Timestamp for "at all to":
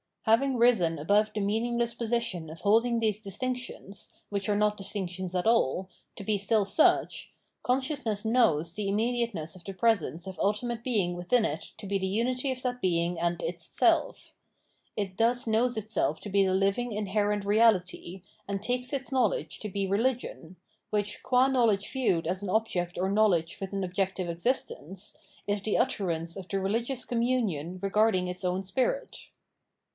5.35-6.23